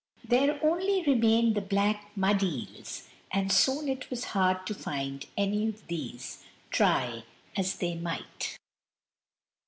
There 0.27 0.59
only 0.65 1.03
remained 1.03 1.53
the 1.53 1.61
black 1.61 2.09
mud 2.17 2.41
eels, 2.41 3.07
and 3.29 3.51
soon 3.51 3.87
it 3.87 4.09
was 4.09 4.23
hard 4.33 4.65
to 4.65 4.73
find 4.73 5.27
any 5.37 5.67
of 5.67 5.85
these, 5.85 6.43
try 6.71 7.23
as 7.55 7.75
they 7.75 7.93
might. 7.93 8.57